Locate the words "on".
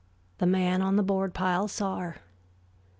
0.81-0.95